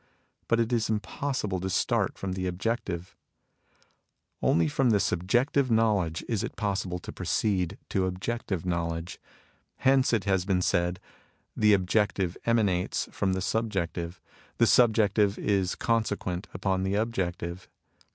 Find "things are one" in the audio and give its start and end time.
6.47-6.49